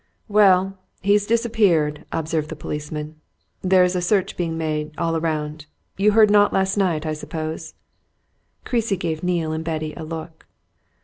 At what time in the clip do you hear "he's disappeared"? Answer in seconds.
1.03-2.05